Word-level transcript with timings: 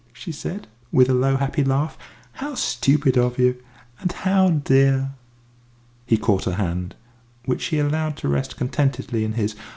she 0.13 0.31
said, 0.31 0.65
with 0.91 1.11
a 1.11 1.13
low, 1.13 1.37
happy 1.37 1.63
laugh. 1.63 1.95
"How 2.31 2.55
stupid 2.55 3.19
of 3.19 3.37
you! 3.37 3.61
And 3.99 4.11
how 4.11 4.49
dear!" 4.49 5.11
He 6.07 6.17
caught 6.17 6.45
her 6.45 6.55
hand, 6.55 6.95
which 7.45 7.61
she 7.61 7.77
allowed 7.77 8.17
to 8.17 8.27
rest 8.27 8.57
contentedly 8.57 9.23
in 9.23 9.33
his. 9.33 9.55